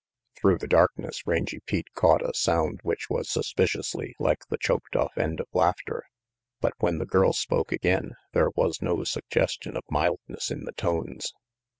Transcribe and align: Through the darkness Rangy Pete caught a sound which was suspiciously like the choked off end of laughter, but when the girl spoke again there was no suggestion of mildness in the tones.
Through 0.35 0.57
the 0.57 0.67
darkness 0.67 1.27
Rangy 1.27 1.59
Pete 1.59 1.93
caught 1.93 2.27
a 2.27 2.33
sound 2.33 2.79
which 2.81 3.07
was 3.07 3.29
suspiciously 3.29 4.15
like 4.17 4.47
the 4.47 4.57
choked 4.57 4.95
off 4.95 5.15
end 5.15 5.39
of 5.39 5.45
laughter, 5.53 6.05
but 6.59 6.73
when 6.79 6.97
the 6.97 7.05
girl 7.05 7.33
spoke 7.33 7.71
again 7.71 8.13
there 8.33 8.49
was 8.55 8.81
no 8.81 9.03
suggestion 9.03 9.77
of 9.77 9.83
mildness 9.91 10.49
in 10.49 10.63
the 10.63 10.71
tones. 10.73 11.35